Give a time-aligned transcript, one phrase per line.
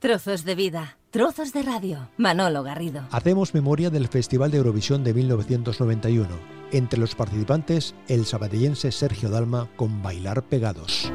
[0.00, 2.08] Trozos de vida, trozos de radio.
[2.18, 3.02] Manolo Garrido.
[3.10, 6.28] Hacemos memoria del Festival de Eurovisión de 1991.
[6.70, 11.10] Entre los participantes, el sabadellense Sergio Dalma con Bailar Pegados.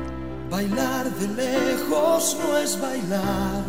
[0.49, 3.63] Bailar de lejos no es bailar.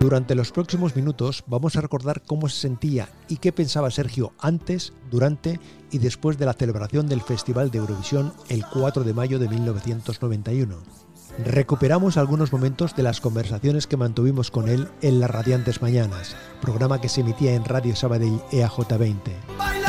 [0.00, 4.94] Durante los próximos minutos vamos a recordar cómo se sentía y qué pensaba Sergio antes,
[5.12, 5.60] durante
[5.92, 11.07] y después de la celebración del Festival de Eurovisión el 4 de mayo de 1991
[11.44, 17.00] recuperamos algunos momentos de las conversaciones que mantuvimos con él en las Radiantes Mañanas, programa
[17.00, 19.87] que se emitía en Radio Sabadell EAJ20.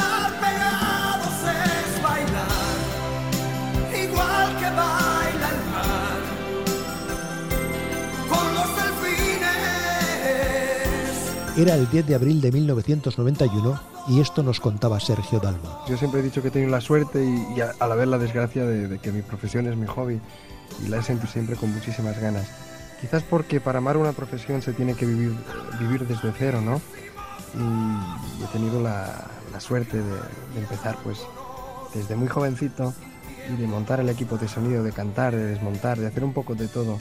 [11.59, 15.81] Era el 10 de abril de 1991 y esto nos contaba Sergio Dalma.
[15.89, 18.65] Yo siempre he dicho que he tenido la suerte y, a, la vez la desgracia
[18.65, 20.21] de que mi profesión es mi hobby
[20.85, 22.47] y la he sentido siempre con muchísimas ganas.
[23.01, 25.35] Quizás porque para amar una profesión se tiene que vivir,
[25.81, 26.79] vivir desde cero, ¿no?
[27.53, 29.27] Y he tenido la,
[29.59, 30.15] suerte de,
[30.57, 31.19] empezar pues
[31.93, 32.93] desde muy jovencito
[33.51, 36.55] y de montar el equipo de sonido, de cantar, de desmontar, de hacer un poco
[36.55, 36.99] de todo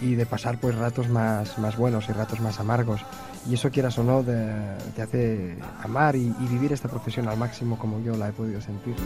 [0.00, 3.00] y de pasar pues ratos más, más buenos y ratos más amargos.
[3.48, 7.78] Y eso quieras o no te hace amar y, y, vivir esta profesión al máximo
[7.78, 8.96] como yo la he podido sentir.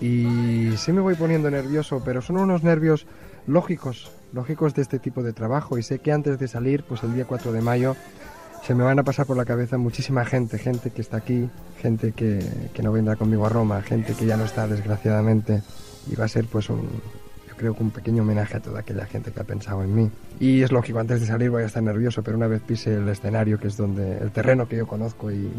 [0.00, 3.06] y sí me voy poniendo nervioso, pero son unos nervios
[3.46, 7.14] lógicos, lógicos de este tipo de trabajo y sé que antes de salir, pues el
[7.14, 7.96] día 4 de mayo,
[8.62, 11.48] se me van a pasar por la cabeza muchísima gente, gente que está aquí,
[11.80, 12.38] gente que,
[12.74, 15.62] que no vendrá conmigo a Roma, gente que ya no está desgraciadamente
[16.10, 16.88] y va a ser pues un,
[17.58, 20.10] creo un pequeño homenaje a toda aquella gente que ha pensado en mí.
[20.40, 23.08] Y es lógico, antes de salir voy a estar nervioso, pero una vez pise el
[23.08, 25.50] escenario, que es donde el terreno que yo conozco y,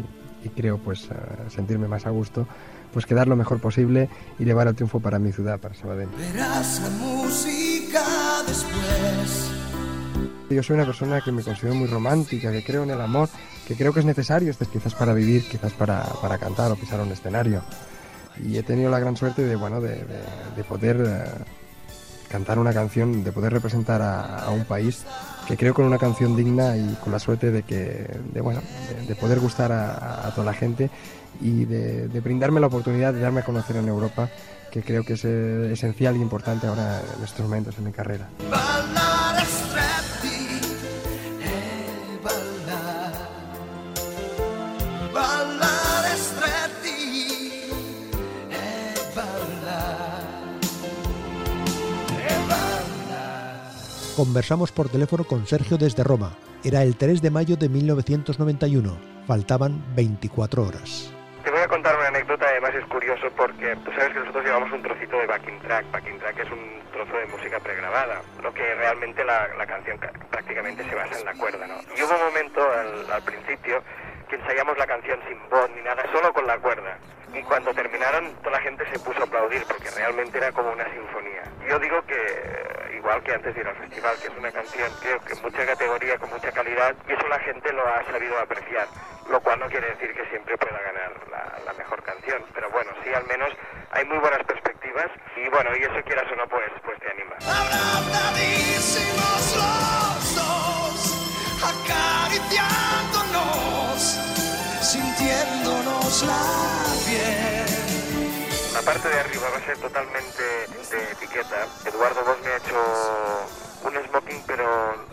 [0.42, 1.08] y creo pues
[1.48, 2.48] sentirme más a gusto,
[2.92, 6.08] pues quedar lo mejor posible y llevar el triunfo para mi ciudad, para Sabadell.
[6.18, 8.02] Verás la música
[8.46, 9.59] después.
[10.50, 13.28] Yo soy una persona que me considero muy romántica, que creo en el amor,
[13.68, 17.00] que creo que es necesario, este quizás para vivir, quizás para, para cantar o pisar
[17.00, 17.62] un escenario.
[18.44, 20.04] Y he tenido la gran suerte de, bueno, de,
[20.56, 21.24] de, poder eh,
[22.28, 25.04] cantar una canción, de poder representar a, a, un país
[25.46, 28.60] que creo con una canción digna y con la suerte de que, de, bueno,
[29.06, 30.90] de, poder gustar a, a toda la gente
[31.40, 34.28] y de, brindarme la oportunidad de darme a conocer en Europa,
[34.72, 38.28] que creo que es eh, esencial y importante ahora en estos momentos en mi carrera.
[54.16, 56.32] Conversamos por teléfono con Sergio desde Roma.
[56.62, 58.96] Era el 3 de mayo de 1991.
[59.26, 61.10] Faltaban 24 horas
[61.70, 65.26] contar una anécdota, además es curioso porque tú sabes que nosotros llevamos un trocito de
[65.26, 65.90] backing track.
[65.92, 69.98] Backing track es un trozo de música pregrabada, lo que realmente la, canción
[70.30, 71.76] prácticamente se basa en la cuerda, ¿no?
[71.96, 72.60] Y hubo un momento
[73.12, 73.82] al, principio
[74.28, 76.98] que ensayamos la canción sin voz ni nada, solo con la cuerda.
[77.34, 80.84] Y cuando terminaron, toda la gente se puso a aplaudir porque realmente era como una
[80.90, 81.42] sinfonía.
[81.68, 85.20] Yo digo que, igual que antes de ir al festival, que es una canción, creo
[85.20, 88.88] que mucha categoría, con mucha calidad, y eso la gente lo ha sabido apreciar
[89.30, 93.14] lo cual no quiere decir que siempre pueda ganar la, mejor canción, pero bueno, sí
[93.14, 93.48] al menos
[93.92, 97.36] hay muy buenas perspectivas y bueno, y eso quieras o no, pues, pues te anima.
[101.62, 104.18] Acariciándonos,
[108.74, 111.68] la parte de arriba va a ser totalmente de etiqueta.
[111.86, 112.74] Eduardo Vos me ha hecho
[113.84, 114.66] un smoking, pero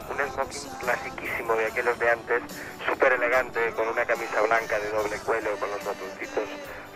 [0.10, 2.42] un smoking clasiquísimo de aquellos de antes,
[2.84, 6.50] súper elegante, con una camisa blanca de doble cuello, con los botoncitos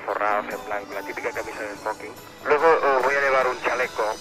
[0.03, 2.13] forrados en blanco, la típica camisa de smoking.
[2.45, 4.15] Luego eh, voy a llevar un chaleco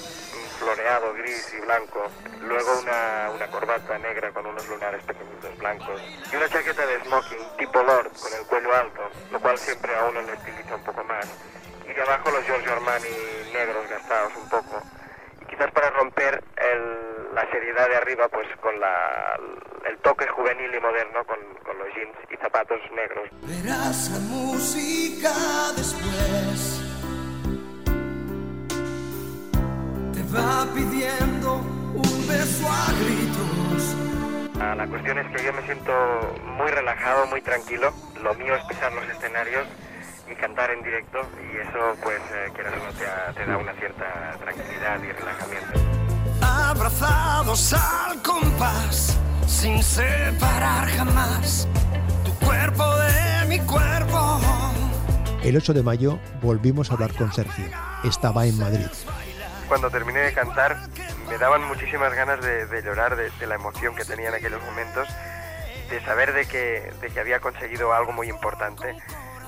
[0.61, 2.11] floreado gris y blanco,
[2.43, 7.57] luego una, una corbata negra con unos lunares pequeñitos blancos y una chaqueta de smoking
[7.57, 9.01] tipo Lord con el cuello alto,
[9.33, 11.27] lo cual siempre a uno le estiliza un poco más.
[11.89, 13.09] Y de abajo los Giorgio Armani
[13.53, 14.83] negros gastados un poco.
[15.41, 19.41] Y quizás para romper el, la seriedad de arriba, pues con la,
[19.87, 23.29] el toque juvenil y moderno, con, con los jeans y zapatos negros.
[23.43, 25.33] Verás la música
[25.75, 26.80] después.
[30.35, 33.97] Va pidiendo un beso a gritos.
[34.61, 35.93] Ah, la cuestión es que yo me siento
[36.59, 37.93] muy relajado, muy tranquilo.
[38.23, 39.67] Lo mío es pisar los escenarios
[40.31, 44.37] y cantar en directo y eso pues eh, o no te, te da una cierta
[44.39, 46.01] tranquilidad y relajamiento
[46.71, 51.67] abrazados al compás, sin separar jamás
[52.25, 54.41] tu cuerpo de mi cuerpo.
[55.43, 57.67] El 8 de mayo volvimos a hablar con Sergio.
[58.05, 58.87] Estaba en Madrid.
[59.71, 60.79] Cuando terminé de cantar
[61.29, 65.09] me daban muchísimas ganas de, llorar de, la emoción que tenía en aquellos momentos,
[65.89, 68.97] de saber de que, de que había conseguido algo muy importante,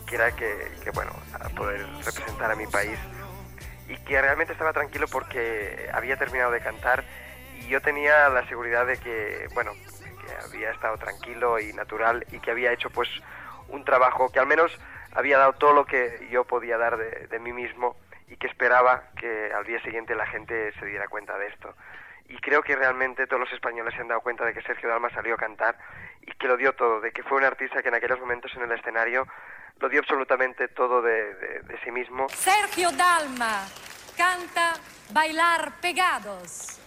[0.07, 1.11] que era que, que, bueno,
[1.57, 2.97] poder representar a mi país.
[3.89, 7.03] Y que realmente estaba tranquilo porque había terminado de cantar
[7.59, 12.39] y yo tenía la seguridad de que, bueno, que había estado tranquilo y natural y
[12.39, 13.09] que había hecho pues
[13.67, 14.71] un trabajo que al menos
[15.17, 17.97] había dado todo lo que yo podía dar de, de mí mismo
[18.33, 21.75] y que esperaba que al día siguiente la gente se diera cuenta de esto.
[22.29, 25.11] Y creo que realmente todos los españoles se han dado cuenta de que Sergio Dalma
[25.11, 25.77] salió a cantar
[26.23, 28.63] y que lo dio todo, de que fue un artista que en aquellos momentos en
[28.63, 29.29] el escenario
[29.81, 32.27] lo dio absolutamente todo de, de, sí mismo.
[32.31, 33.67] Sergio Dalma
[34.17, 34.75] canta
[35.13, 36.82] Bailar Pegados.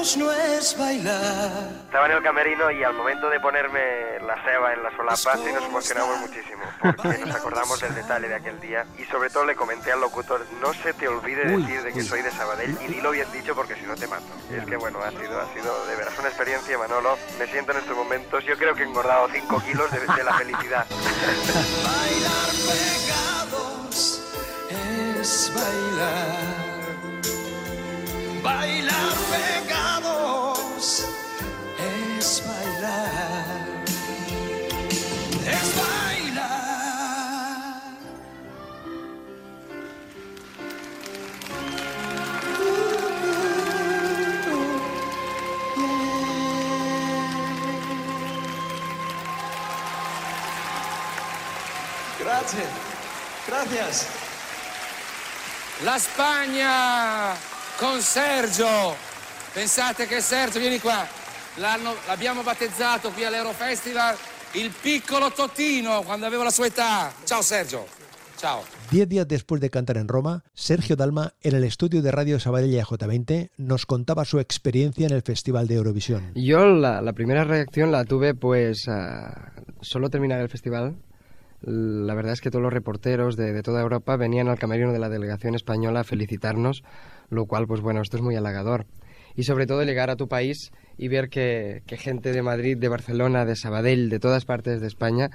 [0.00, 1.50] Lejos no es bailar.
[1.84, 5.52] Estaba en el camerino y al momento de ponerme la ceba en la solapa sí
[5.52, 9.54] nos emocionamos muchísimo porque nos acordamos del detalle de aquel día y sobre todo le
[9.54, 13.10] comenté al locutor no se te olvide decir de que soy de Sabadell y dilo
[13.10, 14.24] bien dicho porque si no te mato.
[14.50, 17.18] Y es que bueno, ha sido, ha sido de veras una experiencia Manolo.
[17.38, 20.34] Me siento en estos momentos, yo creo que he engordado 5 kilos de, de la
[20.34, 20.86] felicidad.
[21.84, 24.22] Bailar pegados
[24.70, 26.70] es bailar.
[28.42, 29.79] Bailar pegados
[53.70, 54.08] gracias.
[55.84, 57.34] La Spagna
[57.78, 58.94] con Sergio.
[59.52, 61.06] Pensate che Sergio, vieni qua,
[62.06, 64.16] l'abbiamo battezzato qui all'Eurofestival
[64.52, 67.12] il piccolo Totino quando aveva la sua età.
[67.24, 67.86] Ciao Sergio.
[68.36, 68.62] Ciao.
[68.90, 72.72] Diez días después de cantar en Roma, Sergio Dalma, en el estudio de Radio Sabadell
[72.72, 76.32] J20, nos contaba su experiencia en el Festival de Eurovisión.
[76.34, 79.30] Yo la, la primera reacción la tuve pues uh,
[79.82, 80.96] solo terminar el festival.
[81.62, 84.98] La verdad es que todos los reporteros de, de toda Europa venían al camerino de
[84.98, 86.82] la delegación española a felicitarnos
[87.30, 88.86] lo cual, pues bueno, esto es muy halagador.
[89.36, 92.88] Y sobre todo llegar a tu país y ver que, que gente de Madrid, de
[92.88, 95.30] Barcelona, de Sabadell, de todas partes de España,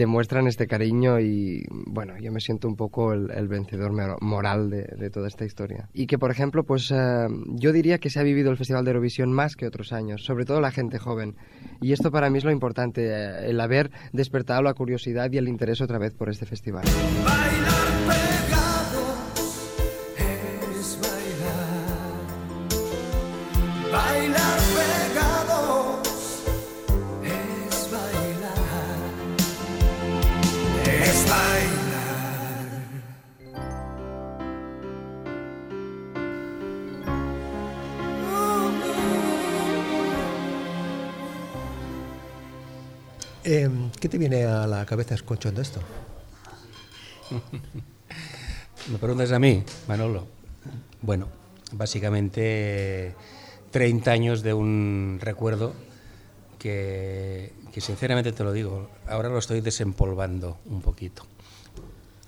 [0.00, 3.92] te muestran este cariño y bueno, yo me siento un poco el, vencedor
[4.22, 5.90] moral de, toda esta historia.
[5.92, 8.92] Y que, por ejemplo, pues uh, yo diría que se ha vivido el Festival de
[8.92, 11.36] Eurovisión más que otros años, sobre todo la gente joven.
[11.82, 15.48] Y esto para mí es lo importante, uh, el haber despertado la curiosidad y el
[15.48, 16.84] interés otra vez por este festival.
[17.22, 18.59] Bailar
[43.52, 45.80] Eh, ¿Qué te viene a la cabeza escuchando esto?
[48.92, 50.28] Me preguntas a mí, Manolo.
[51.02, 51.26] Bueno,
[51.72, 53.16] básicamente
[53.72, 55.74] 30 años de un recuerdo
[56.60, 61.26] que, que, sinceramente te lo digo, ahora lo estoy desempolvando un poquito.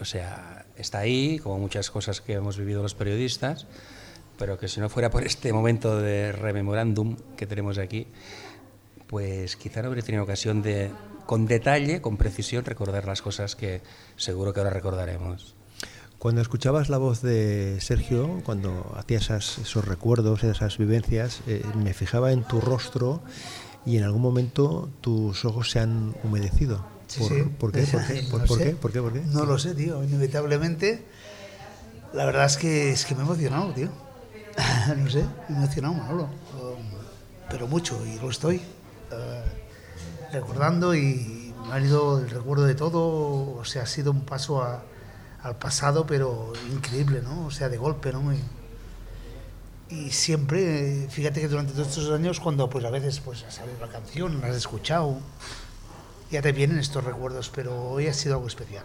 [0.00, 3.69] O sea, está ahí, como muchas cosas que hemos vivido los periodistas,
[4.38, 8.09] pero que si no fuera por este momento de rememorándum que tenemos aquí,
[9.12, 10.90] pues quizá no habría tenido ocasión de,
[11.26, 13.83] con detalle, con precisión, recordar las cosas que
[14.16, 15.54] seguro que ahora recordaremos.
[16.19, 21.92] Cuando escuchabas la voz de Sergio, cuando hacías esas, esos recuerdos, esas vivencias, eh, me
[21.92, 23.23] fijaba en tu rostro
[23.85, 26.83] y en algún momento tus ojos se han humedecido.
[27.19, 27.83] ¿Por, sí, ¿por, qué?
[27.83, 28.23] ¿Por, qué?
[28.33, 28.71] no ¿Por, qué?
[28.71, 29.02] ¿Por, qué?
[29.02, 29.21] ¿Por qué?
[29.26, 30.02] No lo sé, tío.
[30.02, 31.04] Inevitablemente,
[32.14, 33.90] la verdad es que, es que me he emocionado, tío.
[34.97, 36.31] no sé, me he emocionado, Manolo.
[37.50, 38.62] Pero mucho, y lo estoy
[40.33, 43.54] recordando y me ha ido el recuerdo de todo.
[43.57, 44.62] O sea, ha sido un paso
[45.42, 47.47] al pasado, pero increíble, ¿no?
[47.47, 48.23] O sea, de golpe, ¿no?
[49.90, 53.78] Y, siempre, fíjate que durante todos estos años, cuando pues a veces pues ha salido
[53.78, 55.19] la canción, la has escuchado,
[56.31, 58.85] ya te vienen estos recuerdos, pero hoy ha sido algo especial.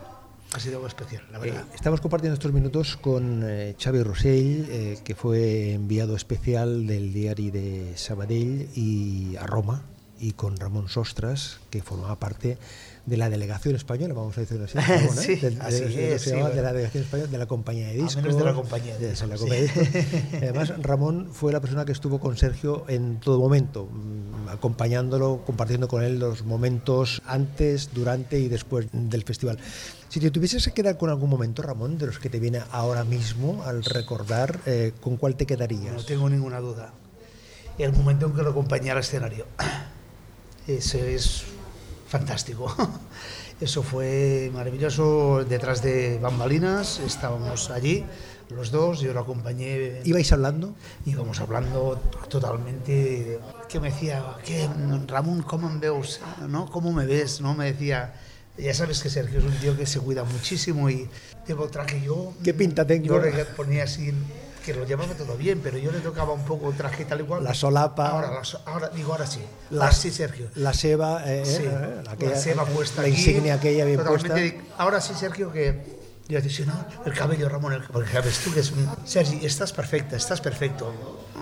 [0.53, 1.65] ha sido algo especial, la Eh, verdad.
[1.73, 7.51] estamos compartiendo estos minutos con eh, Xavi Rossell, eh, que fue enviado especial del diario
[7.53, 9.83] de Sabadell y a Roma,
[10.19, 12.57] y con Ramón Sostras, que formaba parte
[13.05, 15.09] de la delegación española, vamos a decirlo así, ¿eh?
[15.15, 16.61] Sí, Del- de, así de- es, sí, llamaba de bueno.
[16.67, 18.15] la delegación española, de la compañía de discos.
[18.17, 19.49] menos de la compañía de de discos, sí.
[19.49, 20.37] de.
[20.41, 25.87] Además, Ramón fue la persona que estuvo con Sergio en todo momento, mm, acompañándolo, compartiendo
[25.87, 29.57] con él los momentos antes, durante y después del festival.
[30.09, 33.03] Si te tuvieses que quedar con algún momento, Ramón, de los que te viene ahora
[33.05, 35.93] mismo al recordar, eh, ¿con cuál te quedarías?
[35.93, 36.91] No tengo ninguna duda.
[37.77, 39.45] El momento en que lo acompañé al escenario.
[40.67, 41.43] Eso es
[42.07, 42.73] fantástico.
[43.61, 45.45] Eso fue maravilloso.
[45.45, 48.05] Detrás de bambalinas estábamos allí,
[48.49, 50.01] los dos, yo lo acompañé.
[50.03, 50.75] ¿Ibais hablando?
[51.05, 53.39] Íbamos hablando totalmente.
[53.67, 54.69] Que me decía, ¿qué,
[55.07, 56.19] Ramón, ¿cómo me ves?
[56.47, 56.69] ¿No?
[56.69, 57.41] ¿Cómo me ves?
[57.41, 57.55] ¿No?
[57.55, 58.13] Me decía.
[58.57, 61.07] Ya sabes que Sergio es un tío que se cuida muchísimo y
[61.47, 62.33] llevo traje yo.
[62.43, 63.05] ¿Qué pinta tengo?
[63.05, 64.11] Yo le ponía así,
[64.67, 67.41] que lo llevaba todo bien, pero yo le tocaba un poco traje tal y cual.
[67.41, 68.09] La solapa.
[68.09, 69.39] Ahora, la so- ahora digo, ahora sí.
[69.69, 70.49] La- ahora sí, Sergio.
[70.55, 74.35] La seva, eh, Sí, eh, la, aquella- seba puesta la aquí, insignia aquella bien puesta.
[74.77, 78.59] Ahora sí, Sergio, que yo decía, no, el cabello, Ramón, el, porque sabes tú que
[78.59, 78.89] es un...
[79.05, 80.93] Sergi, estás perfecta, estás perfecto,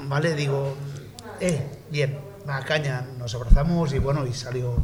[0.04, 0.36] ¿vale?
[0.36, 0.76] Digo,
[1.40, 4.76] eh, bien, va, caña, nos abrazamos y bueno, y salió,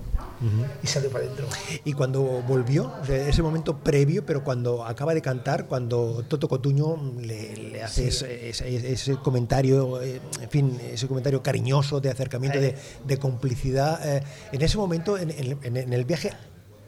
[0.83, 1.47] y salió para adentro.
[1.85, 6.97] Y cuando volvió, sea, ese momento previo, pero cuando acaba de cantar, cuando Toto Cotuño
[7.19, 12.59] le, le hace ese, ese- ese comentario, eh, en fin, ese comentario cariñoso de acercamiento,
[12.59, 16.31] de, de complicidad, eh, en ese momento, en, en- en- el viaje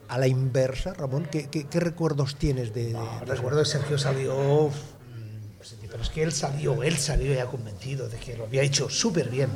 [0.07, 3.97] a la inversa, Ramón, ¿qué, qué- qué recuerdos tienes de, de- de- Recuerdo que Sergio
[3.97, 8.63] salió, mm, pero es que él salió, él salió ya convencido de que lo había
[8.63, 9.49] hecho súper bien.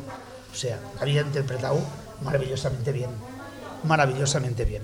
[0.52, 1.80] O sea, había interpretado
[2.24, 3.10] maravillosamente bien,
[3.84, 4.84] maravillosamente bien.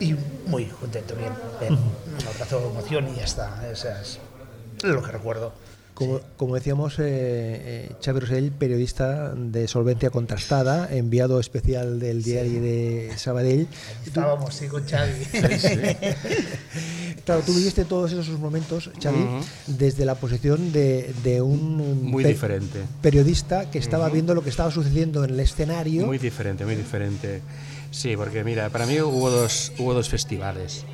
[0.00, 0.14] Y
[0.46, 1.32] muy contento, bien.
[1.60, 1.74] bien.
[1.74, 3.70] Un abrazo de emoción y ya está.
[3.70, 4.18] Eso es
[4.82, 5.52] lo que recuerdo.
[5.94, 12.60] Como, como decíamos, eh, eh, Xavi Rosell, periodista de solvencia contrastada, enviado especial del diario
[12.60, 13.68] de Sabadell.
[14.04, 15.12] Estábamos, sí, con Xavi.
[17.24, 19.44] Claro, tú viviste todos esos momentos, Xavi, Ujú.
[19.68, 22.80] desde la posición de, de un Muy diferente.
[23.00, 26.06] periodista que estaba viendo lo que estaba sucediendo en el escenario.
[26.06, 27.40] Muy diferente, muy diferente.
[27.94, 30.84] Sí, porque mira, para mí hubo dos, hubo dos festivales.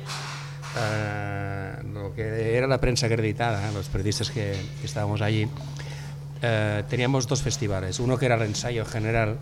[0.77, 5.47] Ah, lo que era la prensa acreditada, los periodistas que, estábamos allí,
[6.43, 7.99] eh, teníamos dos festivales.
[7.99, 9.39] Uno que era el ensayo general,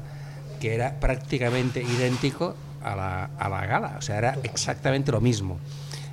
[0.62, 5.60] que era prácticamente idéntico a la, a la gala, o sea, era exactamente lo mismo.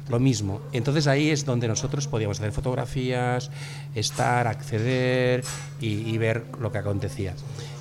[0.08, 0.60] Lo mismo.
[0.72, 3.52] Entonces ahí es donde nosotros podíamos hacer fotografías,
[3.94, 5.44] estar, acceder
[5.80, 7.34] y ver lo que acontecía.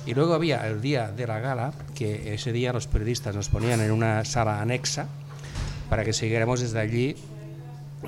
[0.06, 3.80] Y luego había el día de la gala, que ese día los periodistas nos ponían
[3.80, 5.06] en una sala anexa
[5.90, 7.16] para que siguiéramos desde allí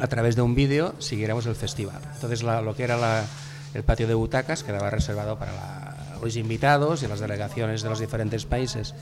[0.01, 2.01] a través de un vídeo siguiéramos el festival.
[2.15, 3.25] Entonces la- lo que era la-
[3.75, 7.99] el patio de butacas quedaba reservado para la- los invitados y las delegaciones de los
[8.01, 8.95] diferentes países.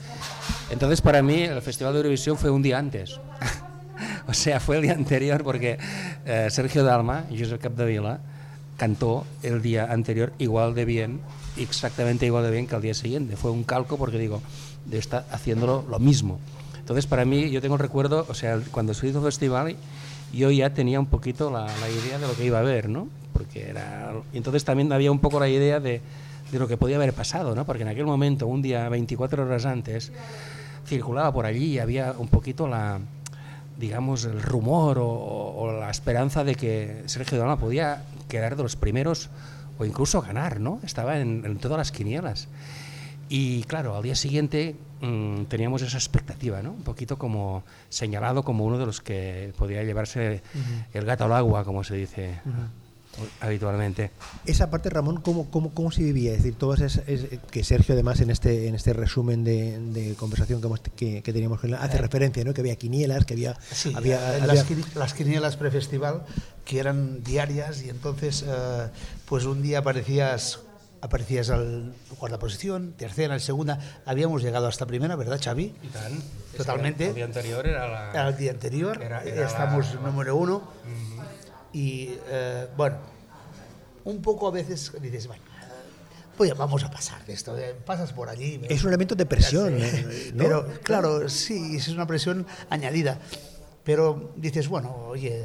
[0.71, 3.19] Entonces para mí el Festival de Eurovisión fue un día antes.
[4.27, 5.77] o sea, fue el día anterior porque
[6.25, 8.19] eh, Sergio Dalma Josep Capdevila
[8.77, 11.19] cantó el día anterior igual de bien,
[11.57, 13.35] exactamente igual de bien que al día siguiente.
[13.35, 14.41] Fue un calco porque digo,
[14.91, 16.39] estar haciéndolo lo mismo.
[16.77, 19.75] Entonces, para mí, yo tengo el recuerdo, o sea, cuando se hizo el festival,
[20.31, 23.09] yo ya tenía un poquito la, idea de lo que iba a ver, ¿no?
[23.33, 24.13] Porque era.
[24.33, 26.01] entonces también había un poco la idea de,
[26.51, 27.65] de lo que podía haber pasado, ¿no?
[27.65, 30.11] Porque en aquel momento, un día 24 horas antes,
[30.85, 32.99] circulaba por allí y había un poquito la
[33.77, 38.75] digamos el rumor o, o la esperanza de que Sergio Dalma podía quedar de los
[38.75, 39.29] primeros
[39.79, 40.79] o incluso ganar, ¿no?
[40.83, 42.47] Estaba en, en todas las quinielas.
[43.29, 46.71] Y claro, al día siguiente mm, teníamos esa expectativa, ¿no?
[46.71, 50.41] Un poquito como señalado como uno de los que podía llevarse
[50.93, 52.39] el gato al agua, como se dice
[53.41, 54.11] habitualmente.
[54.45, 56.31] Esa parte, Ramón, ¿cómo, cómo, cómo se vivía?
[56.31, 60.15] Es decir, todas esas, es- que Sergio, además, en este, en este resumen de, de
[60.15, 62.53] conversación que, hemos- que, que teníamos con él, hace referencia, ¿no?
[62.53, 63.57] Que había quinielas, que había...
[63.71, 66.23] Sí, había, eh, había- las, quini- las quinielas prefestival
[66.65, 68.87] que eran diarias y entonces eh,
[69.25, 70.59] pues un día aparecías
[70.99, 75.75] aparecías al cuarta posición, tercera, en segunda, habíamos llegado hasta primera, ¿verdad, Xavi?
[76.57, 77.09] Totalmente.
[77.09, 78.09] El día anterior era la...
[78.09, 80.63] Era el día anterior, Era- era estamos la- número uno
[81.73, 82.97] y eh, bueno,
[84.05, 85.43] un poco a veces dices, bueno,
[86.37, 88.61] pues vamos a pasar de esto, eh, pasas por allí.
[88.69, 90.43] Es un elemento de presión, eh, ¿no?
[90.43, 93.19] Pero claro, sí, es una presión añadida.
[93.83, 95.43] Pero dices, bueno, oye,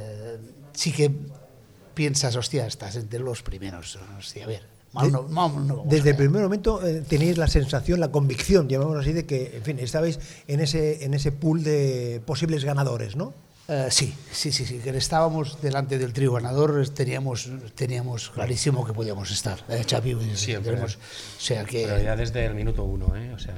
[0.73, 1.11] sí que
[1.93, 3.97] piensas, hostia, estás entre los primeros.
[4.17, 7.47] Hostia, a ver, mal no, mal no vamos Desde el primer momento eh, teníais la
[7.47, 11.63] sensación, la convicción, llamémoslo así, de que, en fin, estabais en ese, en ese pool
[11.63, 13.33] de posibles ganadores, ¿no?
[13.69, 18.91] Eh, sí, sí, sí, sí, que estábamos delante del trío ganador, teníamos, teníamos clarísimo que
[18.93, 19.63] podíamos estar.
[19.69, 20.71] Eh, Xavi, Siempre.
[20.73, 21.83] tenemos- o sea que...
[21.87, 23.31] Pero ya desde el minuto uno, ¿eh?
[23.33, 23.55] O sea,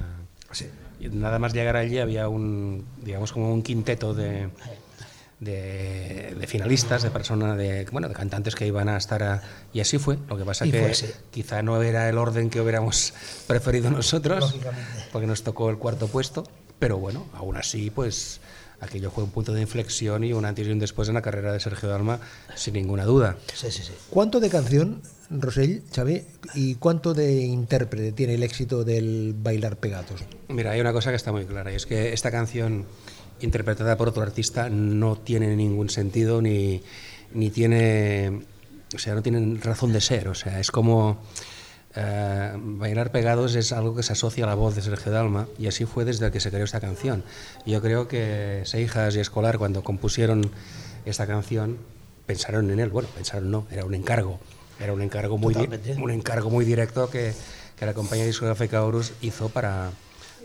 [0.52, 0.66] Sí.
[1.10, 4.48] nada más llegar allí había un, digamos, como un quinteto de,
[5.40, 9.80] de, de finalistas, de personas, de, bueno, de cantantes que iban a estar a- y
[9.80, 10.18] así fue.
[10.28, 10.92] Lo que pasa Y que
[11.32, 13.12] quizá no era el orden que hubiéramos
[13.48, 14.54] preferido nosotros,
[15.12, 16.44] porque nos tocó el cuarto puesto,
[16.78, 18.40] pero bueno, aún así, pues
[18.80, 21.52] aquello fue un punto de inflexión y un antes y un después en la carrera
[21.52, 22.20] de Sergio Dalma,
[22.54, 23.36] sin ninguna duda.
[23.54, 23.92] Sí, sí, sí.
[24.10, 26.22] ¿Cuánto de canción, Rosell, Xavi,
[26.54, 30.24] y cuánto de intérprete tiene el éxito del Bailar Pegados?
[30.48, 32.86] Mira, hay una cosa que está muy clara, y es que esta canción
[33.40, 36.82] interpretada por otro artista no tiene ningún sentido ni,
[37.34, 38.42] ni tiene,
[38.94, 41.18] o sea, no tiene razón de ser, o sea, es como
[41.96, 45.66] eh, bailar pegados es algo que se asocia a la voz de Sergio Dalma y
[45.66, 47.24] así fue desde que se creó esta canción.
[47.64, 50.50] Yo creo que Seijas y Escolar cuando compusieron
[51.04, 51.78] esta canción
[52.26, 54.38] pensaron en él, bueno, pensaron no, era un encargo,
[54.80, 57.32] era un encargo muy, un encargo muy directo que,
[57.78, 59.90] que la compañía discográfica Horus hizo para,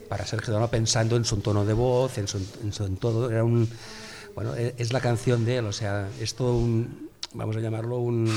[0.08, 3.32] para Sergio Dalma pensando en su tono de voz, en su, en su todo.
[3.32, 3.68] Era un,
[4.36, 7.98] bueno, e- es la canción de él, o sea, es todo un, vamos a llamarlo
[8.00, 8.30] un,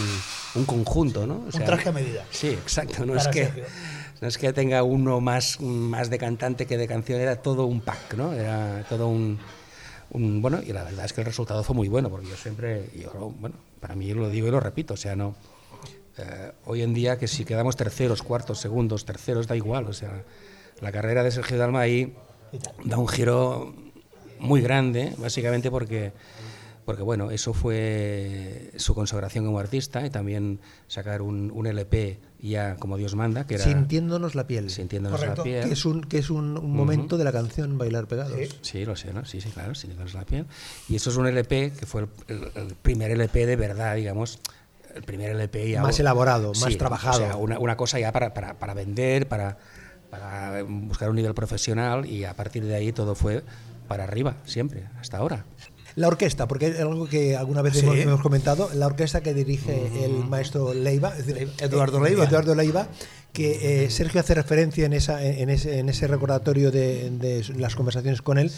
[0.55, 1.45] un conjunto, ¿no?
[1.49, 2.25] O sea, traje a medida.
[2.31, 3.05] Sí, exacto.
[3.07, 3.49] No es, que,
[4.21, 7.81] no es que tenga uno más, más de cantante que de canción, era todo un
[7.81, 8.33] pack, ¿no?
[8.33, 9.39] Era todo un,
[10.11, 12.89] un- bueno, y la verdad es que el resultado fue muy bueno, porque yo siempre,
[12.95, 15.35] yo, bueno, para mí lo digo y lo repito, o sea, no.
[16.19, 20.23] eh, hoy en día que si quedamos terceros, cuartos, segundos, terceros, da igual, o sea,
[20.81, 22.15] la carrera de Sergio Dalma ahí
[22.85, 23.75] da un giro
[24.39, 26.13] muy grande, básicamente porque,
[26.85, 32.77] porque bueno, eso fue su consagración como artista y también sacar un, un LP ya
[32.77, 34.69] como Dios manda, que era Sintiéndonos la piel.
[34.71, 35.67] Sintiéndonos la piel.
[35.67, 38.39] Que es un, que es un, un momento de la canción Bailar Pegados.
[38.61, 39.25] Sí, lo sé, ¿no?
[39.25, 40.47] Sí, sí, claro, Sintiéndonos la piel.
[40.89, 44.39] Y eso es un LP que fue el, el- el primer LP de verdad, digamos,
[44.95, 45.83] el primer LP ya...
[45.83, 47.17] Más elaborado, más Sí, trabajado.
[47.25, 49.57] O sea, una, una cosa ya para, para, para vender, para,
[50.11, 53.43] para buscar un nivel profesional y a partir de ahí todo fue
[53.89, 55.45] para arriba, siempre, hasta ahora.
[55.97, 60.05] La orquesta, porque es algo que alguna vez hemos, hemos comentado, la orquesta que dirige
[60.05, 61.13] el maestro Leiva,
[61.59, 62.25] Eduardo eh, Leiva.
[62.25, 62.89] Eduardo Leiva,
[63.33, 67.77] que eh, Sergio hace referencia en, esa, en, ese, en ese recordatorio de, de las
[67.77, 68.51] conversaciones con él,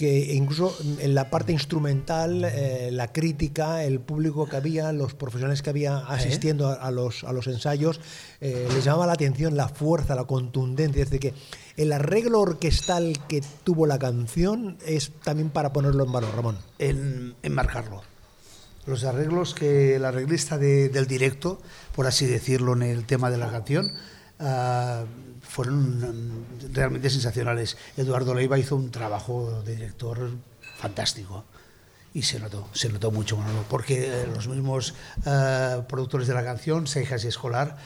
[0.00, 5.60] que incluso en la parte instrumental, eh, la crítica, el público que había, los profesionales
[5.60, 8.00] que había asistiendo a, a los, a los ensayos,
[8.40, 13.12] eh, les llamaba la atención la fuerza, la contundencia, es decir, que el arreglo orquestal
[13.28, 16.56] que tuvo la canción es también para ponerlo en valor, Ramón.
[16.78, 18.00] en, en marcarlo.
[18.86, 21.60] Los arreglos que el arreglista de- del directo,
[21.94, 23.92] por así decirlo, en el tema de la canción,
[24.38, 25.04] ah,
[25.42, 27.76] fueron mm, realmente sensacionales.
[27.96, 30.30] Eduardo Leiva hizo un trabajo de director
[30.76, 31.44] fantástico
[32.12, 34.94] y se notó, se notó mucho, Manolo, porque eh, los mismos
[35.26, 37.76] ah, productores de la canción, Seijas y Escolar,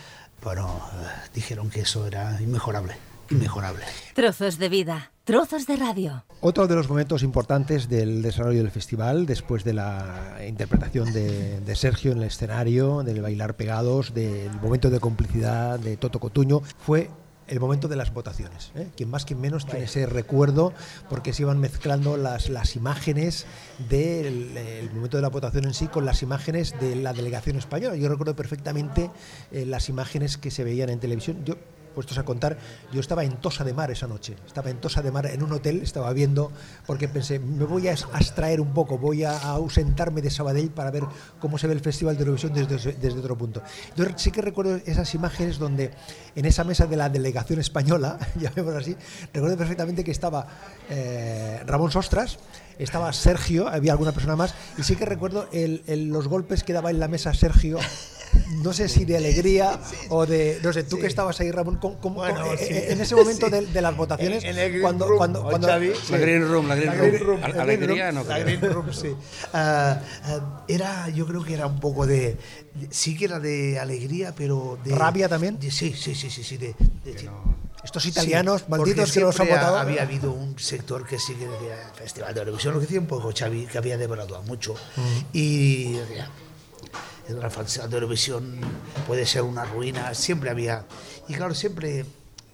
[0.43, 2.97] bueno, ah, dijeron que eso era inmejorable,
[3.31, 3.85] inmejorable.
[4.15, 6.25] Trozos de vida, trozos de radio.
[6.41, 11.77] Otro de los momentos importantes del desarrollo del festival, después de la interpretación de, de
[11.77, 17.11] Sergio en el escenario, del bailar pegados, del momento de complicidad de Toto Cotuño, fue
[17.47, 18.73] el momento de las votaciones.
[18.75, 18.89] ¿eh?
[18.97, 20.73] Quien más, quien menos tiene ese recuerdo,
[21.09, 23.47] porque se iban mezclando las, las imágenes
[23.89, 27.97] del el momento de la votación en sí con las imágenes de la delegación española.
[27.97, 29.11] Yo recuerdo perfectamente
[29.53, 31.45] eh, las imágenes que se veían en televisión.
[31.45, 31.57] Yo
[31.95, 32.59] puestos a contar,
[32.93, 35.53] yo estaba en Tosa de Mar esa noche, estaba en Tosa de Mar en un
[35.53, 36.53] hotel, estaba viendo,
[36.87, 41.05] porque pensé, me voy a abstraer un poco, voy a ausentarme de Sabadell para ver
[41.41, 43.63] cómo se ve el Festival de Eurovisión desde, otro punto.
[43.97, 45.93] Yo sí que recuerdo esas imágenes donde
[46.35, 48.97] en esa mesa de la delegación española, llamémoslo así,
[49.33, 50.47] recuerdo perfectamente que estaba
[50.91, 52.39] eh, Ramón Sostras,
[52.79, 56.91] estaba Sergio, había alguna persona más, y sí que recuerdo el- los golpes que daba
[56.91, 57.79] en la mesa Sergio.
[58.63, 60.59] No sé si de alegría o de.
[60.63, 62.67] No sé, tú que estabas ahí, Ramón, ¿cómo- cómo- Bueno, cómo- sí.
[62.71, 63.53] en ese momento Sí.
[63.53, 65.93] de, de las votaciones, En- en el green cuando, room, cuando, ¿o, cuando- Xavi?
[66.11, 67.11] La Green Room, la Green La Room.
[67.11, 68.39] Green Room, alegría Green no Room, la.
[68.39, 69.15] Green Room, sí.
[69.53, 72.37] Ah, ah, era, yo creo que era un poco de,
[72.75, 75.59] de- sí que era de alegría, pero de ¿Rabia también?
[75.59, 76.75] de- sí, sí, sí, sí, sí, de,
[77.85, 79.77] estos italianos Sí, malditos que nos han votado.
[79.77, 83.01] ha- Había habido un sector que sí que decía Festival de Eurovisión, lo que decía
[83.01, 84.75] un poco Xavi, que había devorado mucho.
[85.35, 86.31] Y decía,
[87.29, 88.61] el Festival de Eurovisión
[89.07, 90.85] puede ser una ruina, siempre había.
[91.29, 92.05] Y claro, siempre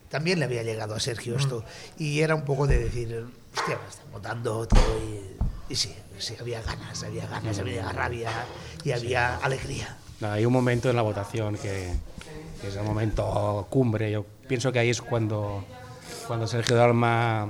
[0.09, 1.65] también le había llegado a Sergio esto.
[1.99, 4.81] Y era un poco de decir, hostia, me están votando todo.
[4.99, 8.31] Y, y sí, sí, había ganas, había ganas, había rabia
[8.85, 9.97] y había alegría.
[10.21, 11.93] No, hay un momento en la votación que,
[12.61, 14.11] que es el momento cumbre.
[14.11, 15.65] Yo pienso que ahí es cuando,
[16.27, 17.49] cuando Sergio Dalma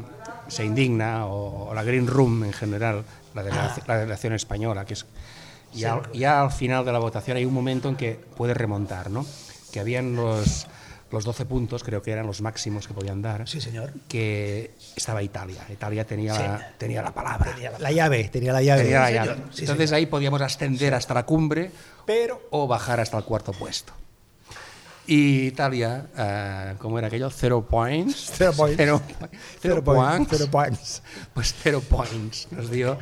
[0.49, 3.05] se indigna, o, o la Green Room en general,
[3.35, 5.07] la, delegación, la delegación española, que es
[5.73, 9.25] ya, ya al final de la votación hay un momento en que puede remontar, ¿no?
[9.73, 10.67] Que habían los,
[11.13, 13.93] los 12 puntos, creo que eran los máximos que podían dar, Sí, señor.
[14.09, 15.65] que estaba Italia.
[15.71, 17.53] Italia tenía, la, tenía la palabra.
[17.55, 18.83] Tenía la- La llave, tenía la llave.
[18.83, 19.29] Tenía la Sí, llave.
[19.35, 19.49] señor.
[19.53, 19.99] Sí, Entonces señor.
[19.99, 21.71] ahí podíamos ascender hasta la cumbre
[22.07, 23.93] Pero o bajar hasta el cuarto puesto.
[25.07, 27.31] Y Italia, eh, ¿cómo era aquello?
[27.31, 28.31] Cero points.
[28.35, 28.77] Cero points.
[28.77, 29.03] Cero,
[29.61, 31.03] Cero points, cero points.
[31.35, 32.97] Pues cero points nos dio.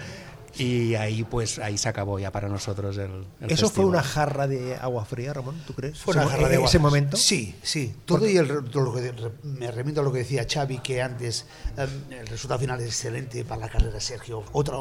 [0.59, 3.87] Y ahí pues ahí se acabó ya para nosotros el, el ¿Eso fue festival.
[3.87, 5.63] una jarra de agua fría, Ramón?
[5.67, 5.99] ¿Tú crees?
[5.99, 6.69] Fue una Ese- jarra de en agua.
[6.69, 7.17] ese momento?
[7.17, 7.95] Sí, sí.
[8.05, 9.13] Todo y el, lo que,
[9.45, 13.45] me remito a lo que decía Xavi, que antes em, el resultado final es excelente
[13.45, 14.43] para la carrera de Sergio.
[14.53, 14.81] Otro,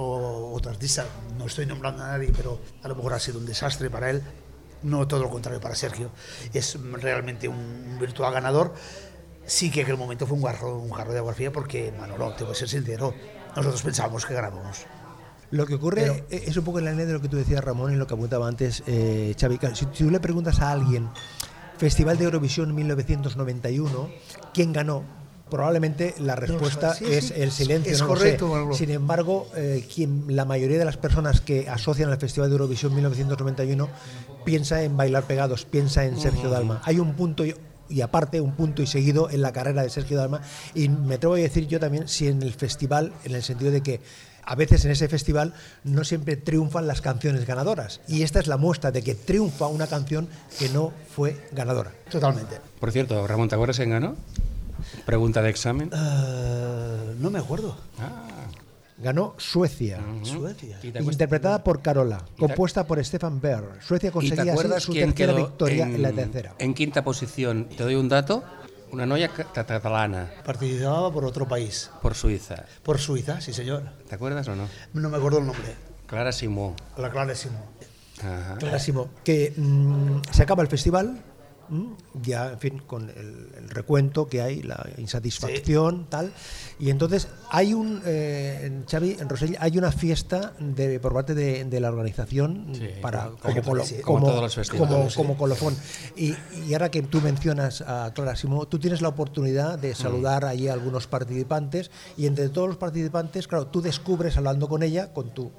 [0.51, 1.05] otro artista,
[1.37, 4.21] no estoy nombrando a nadie, pero a lo mejor ha sido un desastre para él.
[4.83, 6.11] No todo lo contrario para Sergio.
[6.53, 8.73] Es realmente un virtual ganador.
[9.45, 12.33] Sí que en aquel momento fue un jarro, un jarro de agua fría porque, Manolo,
[12.33, 13.13] te voy a ser sincero,
[13.55, 14.79] nosotros pensábamos que ganábamos.
[15.51, 17.37] Lo que ocurre Pero- eh, es un poco en la línea de lo que tú
[17.37, 19.59] decías, Ramón, y lo que apuntaba antes eh, Xavi.
[19.73, 21.09] Si, tú le preguntas a alguien,
[21.77, 24.09] Festival de Eurovisión 1991,
[24.53, 25.03] ¿quién ganó?
[25.49, 27.93] Probablemente la respuesta sí, es sí, el silencio.
[27.93, 28.69] es no correcto.
[28.73, 32.93] Sin embargo, eh, quien, la mayoría de las personas que asocian al Festival de Eurovisión
[32.93, 33.87] 1991
[34.43, 36.81] piensa en Bailar Pegados, piensa en Sergio Dalma.
[36.83, 37.45] Hay un punto
[37.89, 40.41] y, aparte un punto y seguido en la carrera de Sergio Dalma
[40.73, 43.81] y me atrevo a decir yo también si en el festival, en el sentido de
[43.81, 44.01] que
[44.43, 48.57] a veces en ese festival no siempre triunfan las canciones ganadoras y esta es la
[48.57, 51.91] muestra de que triunfa una canción que no fue ganadora.
[52.09, 52.59] Totalmente.
[52.79, 54.15] Por cierto, Ramón, ¿te acuerdas quién ganó?
[55.05, 55.89] Pregunta de examen.
[55.93, 57.75] Eh, no me acuerdo.
[57.99, 58.47] Ah,
[58.99, 59.99] Ganó Suecia.
[60.23, 60.77] Suecia.
[60.81, 63.81] ¿y te acuerdas- Interpretada por Carola, compuesta por Stefan Berg.
[63.83, 66.55] Suecia ¿Y te conseguía así su tercera victoria en, en, la tercera.
[66.57, 67.65] en quinta posición?
[67.69, 68.43] Te doy un dato.
[68.89, 71.91] Una noia ca- catalana Participaba por otro país.
[72.01, 72.63] por Suiza.
[72.83, 73.83] Por Suiza, sí señor.
[74.07, 74.67] ¿Te acuerdas o no?
[74.93, 75.75] No me acuerdo el nombre.
[76.07, 76.73] Clara Simó.
[76.97, 77.59] La clarísimo.
[78.23, 78.55] Ajá.
[78.57, 79.09] Clarísimo.
[79.25, 81.21] Que mm, se acaba el festival,
[82.23, 86.31] ya, en fin, con el, el recuento que hay, la insatisfacción, tal.
[86.79, 91.33] Y entonces hay un, eh, en Xavi, en Rosell, hay una fiesta de, por parte
[91.33, 95.75] de, de la organización Sí, para, como- como, sí, como como- colofón.
[96.15, 96.35] Y,
[96.67, 99.81] y ahora que tú mencionas a Clara Simó, tú tienes la oportunidad Mm.
[99.81, 104.67] de saludar allí a algunos participantes y entre todos los participantes, claro, tú descubres hablando
[104.67, 105.51] con ella, con tu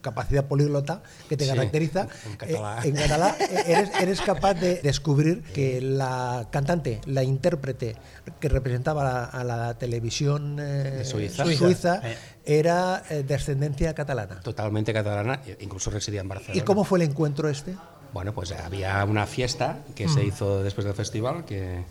[0.00, 2.84] capacidad políglota que te Sí, caracteriza, en catalán.
[2.84, 7.96] eh, en catalán, eh, eres, eres capaz de descubrir que la cantante, la intérprete
[8.40, 11.44] que representaba a la, a la televisión eh, Suiza.
[11.44, 12.02] suiza,
[12.44, 14.40] era de ascendencia catalana.
[14.40, 16.58] Totalmente catalana, e incluso residía en Barcelona.
[16.58, 17.74] ¿Y cómo fue el encuentro este?
[18.12, 21.84] Bueno, pues había una fiesta que se hizo después del festival, que,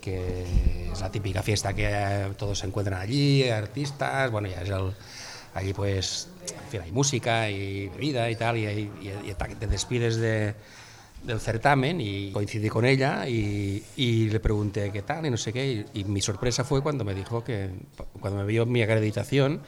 [0.00, 0.44] que
[0.92, 4.92] es la típica fiesta que todos se encuentran allí, artistas, bueno, ya es el,
[5.54, 8.90] allí pues, en fin, hay música y bebida y tal, y, y-
[9.30, 10.54] y te despides de,
[11.24, 15.52] del certamen y coincidí con ella y, y le pregunté qué tal y no sé
[15.52, 17.70] qué, y, y mi sorpresa fue cuando me dijo que,
[18.20, 19.60] cuando me vio mi acreditación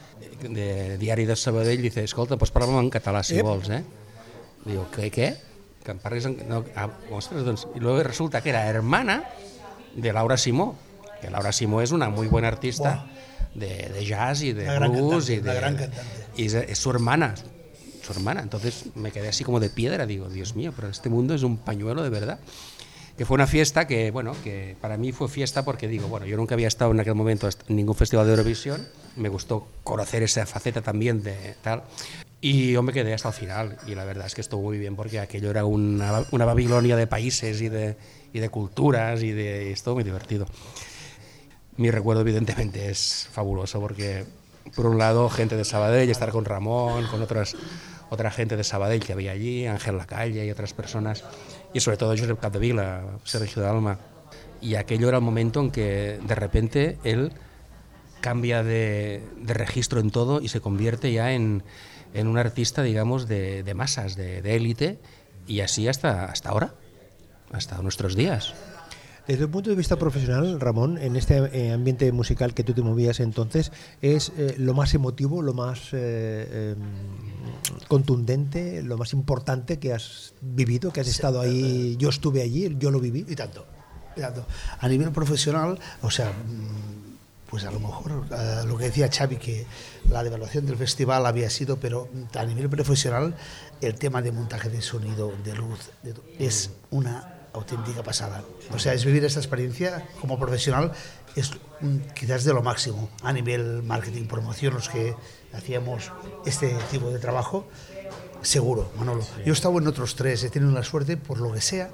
[0.43, 3.43] de Diari de Sabadell, dice, escolta, pues parla'm en català si Ep.
[3.45, 3.83] vols, eh?
[4.65, 5.11] Digo, ¿qué?
[5.11, 5.37] ¿Qué?
[5.85, 6.37] Que em parles en...
[6.49, 9.25] No, ah, ostres, doncs, y luego resulta que era hermana
[9.97, 10.77] de Laura Simó,
[11.23, 13.07] que Laura Simó es una muy buena artista
[13.55, 15.43] de, de jazz y de blues cantante, y de...
[15.43, 16.05] una gran cantante.
[16.37, 17.35] Y es, es su hermana,
[18.03, 18.41] su hermana.
[18.43, 21.59] Entonces me quedé así como de piedra, digo, Dios mío, pero este mundo es un
[21.59, 22.41] pañuelo de verdad.
[23.17, 26.39] Que fue una fiesta que, bueno, que para mí fue fiesta porque digo, bueno, yo
[26.39, 30.47] nunca había estado en aquel momento en ningún festival de Eurovisión, me gustó conocer esa
[30.47, 31.83] faceta también de tal.
[32.41, 34.97] Y yo me quedé hasta el final y la verdad es que estuvo muy bien
[34.97, 37.97] porque aquello era una, una Babilonia de países y de,
[38.33, 40.47] y de culturas y de estuvo muy divertido.
[41.77, 44.25] Mi recuerdo evidentemente es fabuloso porque
[44.75, 47.57] por un lado gente de Sabadell, estar con Ramón, con otras,
[48.11, 51.25] otra gente de Sabadell que había allí, Ángel Lacalle y otras personas,
[51.73, 53.99] y sobre todo Josep Capdevila, Sergio Dalma.
[54.61, 57.33] Y aquello era el momento en que de repente él
[58.21, 61.63] cambia de, de registro en todo y se convierte ya en,
[62.13, 64.99] en un artista, digamos, de, de masas, de élite,
[65.47, 66.75] y así hasta, hasta ahora,
[67.53, 68.55] hasta nuestros días.
[69.27, 72.83] Desde un punto de vista profesional, Ramón, en este eh, ambiente musical que tú te
[72.83, 73.71] movías entonces,
[74.03, 80.35] ¿es eh, lo más emotivo, lo más eh, em, contundente, lo más importante que has
[80.41, 81.97] vivido, que has estado ahí?
[81.99, 83.25] Yo estuve allí, yo lo viví.
[83.29, 83.67] Y tanto,
[84.17, 84.47] y tanto.
[84.79, 88.27] A nivel profesional, o sea, mm, pues a lo mejor
[88.67, 89.67] lo que decía Xavi, que
[90.09, 93.35] la devaluación del festival había sido, pero a nivel profesional,
[93.81, 98.43] el tema de montaje de sonido, de luz, de es una auténtica pasada.
[98.75, 100.93] O sea, es vivir esta experiencia como profesional,
[101.37, 101.51] es
[102.15, 105.15] quizás de lo máximo a nivel marketing, promoción, los que
[105.53, 106.13] hacíamos
[106.47, 107.67] este tipo de trabajo,
[108.43, 109.23] seguro, Manolo.
[109.45, 111.91] Yo he estado en otros tres, he tenido la suerte, por lo que sea,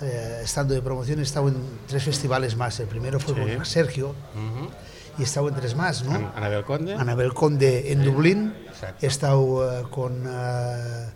[0.00, 2.78] eh, estando de promoción, he estado en tres festivales más.
[2.80, 3.56] El primero fue Sí.
[3.56, 4.70] con Sergio Ujú.
[5.18, 6.12] y he estado en tres más, ¿no?
[6.14, 6.94] An- Anabel Conde.
[6.94, 9.04] Anabel Conde en Dublín, Exacto.
[9.04, 11.08] he estado eh, con eh,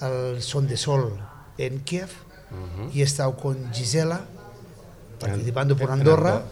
[0.00, 1.18] el Son de Sol
[1.58, 2.08] en Kiev
[2.92, 4.22] y he estado con Gisela
[5.18, 6.42] participando por Andorra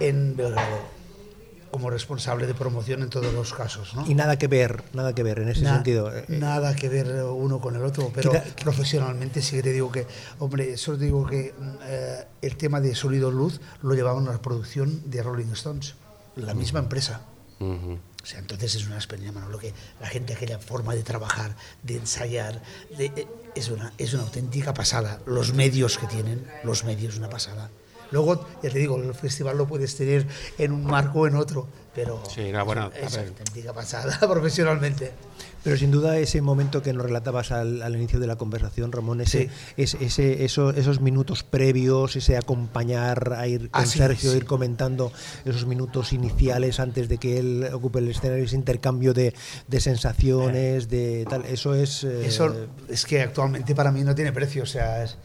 [0.00, 0.94] en Belgrado
[1.70, 4.06] como responsable de promoción en todos los casos, ¿no?
[4.06, 6.14] Y nada que ver, nada que ver en ese Na- sentido.
[6.16, 8.30] Eh, eh, Nada que ver uno con el otro, pero
[8.62, 10.06] profesionalmente sí que te digo que,
[10.38, 14.32] hombre, solo te digo que mm, eh, el tema de sonido luz lo llevaban a
[14.32, 15.96] la producción de Rolling Stones,
[16.36, 17.22] la misma empresa.
[17.58, 17.98] Ujú.
[18.24, 21.98] O sea, entonces es una experiencia, Manolo, que la gente, aquella forma de trabajar, de
[21.98, 22.62] ensayar,
[22.98, 25.20] eh, es, una, es una auténtica pasada.
[25.26, 27.70] Los medios que tienen, los medios, una pasada.
[28.12, 31.68] Luego, ya te digo, el festival lo puedes tener en un marco o en otro,
[31.94, 35.12] pero Sí, no, bueno, es una auténtica pasada profesionalmente.
[35.62, 39.22] Pero sin duda ese momento que nos relatabas al, al inicio de la conversación, Ramón,
[39.22, 39.50] ese, Sí.
[39.78, 44.36] es- ese, eso- esos minutos previos, ese acompañar a ir con Sergio, sí.
[44.36, 45.10] ir comentando
[45.46, 49.34] esos minutos iniciales antes de que él ocupe el escenario, ese intercambio de,
[49.66, 52.04] de sensaciones, de tal, eso es...
[52.04, 52.54] eh, Eso
[52.88, 55.16] es que actualmente para mí no tiene precio, o sea, es-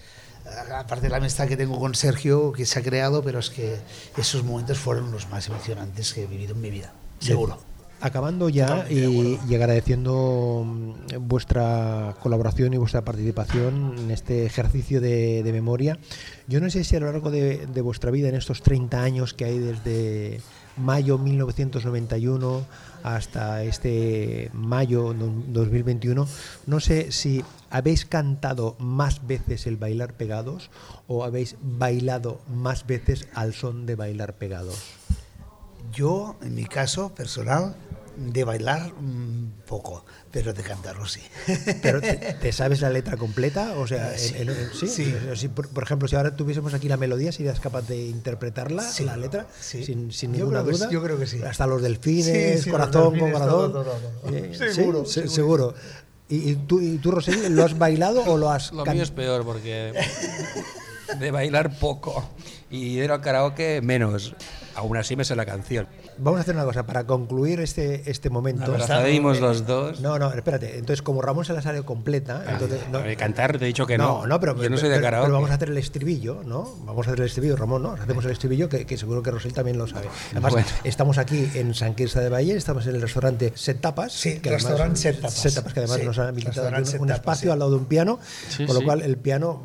[0.75, 3.77] aparte de la amistad que tengo con Sergio, que se ha creado, pero es que
[4.17, 7.57] esos momentos fueron los más emocionantes que he vivido en mi vida, seguro.
[8.01, 15.43] Acabando ya y, y agradeciendo mm, vuestra colaboración y vuestra participación en este ejercicio de,
[15.43, 15.99] de memoria,
[16.47, 19.33] yo no sé si a lo largo de, de vuestra vida, en estos 30 años
[19.33, 20.39] que hay desde
[20.77, 22.65] mayo 1991
[23.03, 26.27] hasta este mayo do- 2021,
[26.67, 30.69] no sé si habéis cantado más veces el bailar pegados
[31.07, 34.79] o habéis bailado más veces al son de bailar pegados.
[35.93, 37.75] Yo, en mi caso personal,
[38.19, 41.21] de bailar mm, poco, pero de cantarlo sí.
[41.82, 43.73] Pero ¿te, te sabes la letra completa?
[43.77, 44.34] O sea, Sí.
[44.38, 44.88] en- en- en- ¿sí?
[44.88, 45.15] Sí.
[45.19, 47.97] O sea, si, por, por ejemplo, si ahora tuviésemos aquí la melodía, ¿serías capaz de
[48.08, 49.05] interpretarla, Sí.
[49.05, 49.84] la letra, Sí.
[49.86, 50.88] sin, sin Yo ninguna creo que duda?
[50.89, 51.41] sí, yo creo que sí.
[51.43, 52.25] Hasta los delfines,
[52.58, 53.71] Sí, sí, los corazón delfines, con corazón.
[53.71, 54.36] todo, todo, todo.
[54.36, 54.73] Eh, ¿sí?
[54.73, 55.34] Seguro, Se- seguro.
[55.34, 55.73] seguro.
[56.27, 59.10] ¿Y, y tú, y tú, Rosel, lo has bailado o lo has Lo mío es
[59.12, 59.93] peor porque
[61.19, 62.29] de bailar poco
[62.69, 64.36] y de ir al karaoke menos.
[64.80, 65.88] Aún así me sé la canción.
[66.18, 68.62] Vamos a hacer una cosa, para concluir este, este momento...
[68.72, 70.00] Nos abrazadimos los dos.
[70.00, 70.78] No, no, espérate.
[70.78, 72.80] Entonces, como Ramón se la sale completa, entonces...
[72.94, 74.22] A ver, cantar te he dicho que no.
[74.22, 76.76] No, no, pero, Yo no soy de pero- vamos a hacer el estribillo, ¿no?
[76.86, 77.92] Vamos a hacer el estribillo, Ramón, ¿no?
[77.92, 80.08] Hacemos el estribillo que, que seguro que Rosel también lo sabe.
[80.32, 80.68] Además, Bueno.
[80.86, 84.13] estamos aquí en San Quirze de Valle, estamos en el restaurante Set Tapas.
[84.13, 85.34] Sí, que además- restaurante Set Tapas.
[85.34, 86.68] Set Tapas, que además Sí, nos han habilitado
[87.00, 87.52] un, espacio sí.
[87.52, 88.86] al lado de un piano, Sí, con lo sí.
[88.86, 89.62] cual el piano...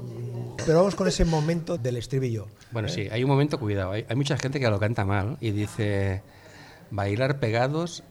[0.64, 2.46] Pero vamos con ese momento del estribillo.
[2.70, 3.92] Bueno, sí, hay un momento, cuidado.
[3.92, 6.22] Hay, hay mucha gente que lo canta mal y dice:
[6.90, 8.02] bailar pegados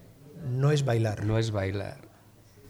[0.48, 1.24] No es bailar.
[1.24, 2.13] no es bailar.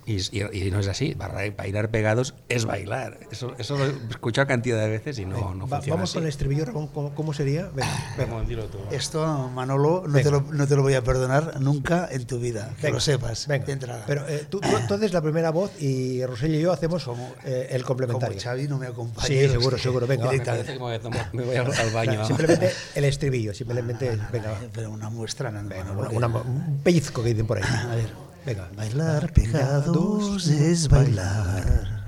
[0.06, 1.14] Y, y- y no es así.
[1.14, 3.18] Bailar bailar pegados es bailar.
[3.30, 6.14] Eso, eso lo he escuchado cantidad de veces y no, no Va- funciona vamos así.
[6.14, 7.70] con el estribillo, Ramón, ¿cómo, cómo sería?
[7.74, 8.78] Venga, dilo tú.
[8.90, 12.70] Esto, Manolo, no te, lo, no te lo voy a perdonar nunca en tu vida,
[12.76, 13.46] que Venga, lo sepas.
[13.46, 13.64] Venga.
[13.66, 14.04] de entrada.
[14.06, 17.08] Pero eh, tú, tú- haces la primera voz y Rosel y yo hacemos
[17.44, 18.38] eh, el como complementario.
[18.40, 19.26] Xavi no me acompaña.
[19.26, 20.06] Sí, seguro, seguro.
[20.06, 20.30] Venga, va.
[20.32, 20.66] Me directamente.
[20.66, 22.24] parece que me voy a, tomar- me voy al, al baño.
[22.26, 24.18] Simplemente el estribillo, simplemente.
[24.32, 24.58] Venga, va.
[24.72, 27.64] Pero una muestra, no, Venga, una- una- un pellizco que dicen por ahí.
[27.64, 28.33] A ver.
[28.46, 28.70] Venga.
[28.76, 32.04] Bailar pegados es bailar.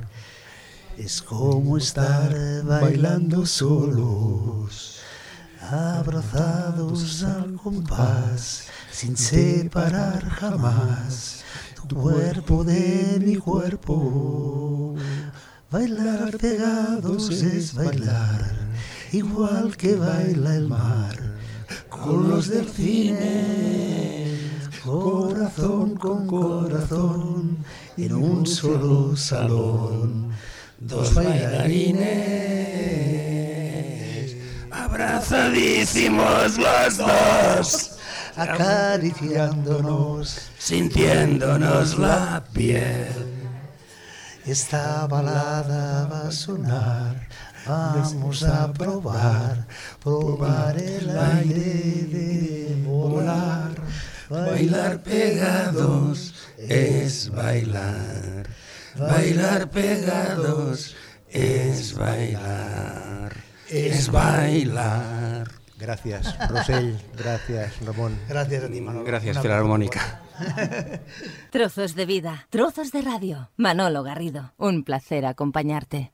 [0.98, 5.00] Es como estar bailando solos,
[5.60, 11.42] abrazados al compás, sin separar jamás
[11.74, 14.94] tu cuerpo de mi cuerpo.
[15.70, 18.54] Bailar pegados es bailar,
[19.12, 21.16] igual que baila el mar,
[21.88, 24.40] con los delfines,
[25.56, 27.64] corazón con corazón,
[27.96, 30.30] en un solo salón,
[30.78, 31.96] dos bailarines,
[34.70, 37.96] abrazadísimos los dos,
[38.36, 43.08] acariciándonos, sintiéndonos la piel.
[44.44, 47.28] Esta balada va a sonar,
[47.66, 49.66] vamos a probar,
[50.02, 53.75] probar el aire de volar.
[54.28, 58.48] Bailar pegados es bailar.
[58.98, 60.96] Bailar pegados
[61.30, 63.36] es bailar.
[63.68, 65.48] Es bailar.
[65.78, 66.98] Gracias, Rosel.
[67.16, 68.18] Gracias, Ramón.
[68.28, 69.04] Gracias a ti, Manolo.
[69.04, 70.22] Gracias, Filarmónica.
[71.50, 73.50] Trozos de vida, trozos de radio.
[73.56, 76.04] Manolo Garrido, un placer acompañarte.